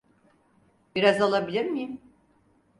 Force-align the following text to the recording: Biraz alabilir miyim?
Biraz 0.95 1.21
alabilir 1.21 1.65
miyim? 1.65 2.01